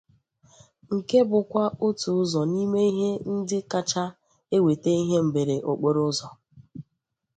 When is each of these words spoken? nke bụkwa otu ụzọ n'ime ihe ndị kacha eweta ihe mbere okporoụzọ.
nke 0.95 1.17
bụkwa 1.29 1.63
otu 1.87 2.09
ụzọ 2.21 2.41
n'ime 2.51 2.81
ihe 2.89 3.09
ndị 3.35 3.59
kacha 3.71 4.03
eweta 4.55 4.91
ihe 5.01 5.17
mbere 5.29 5.55
okporoụzọ. 5.71 6.27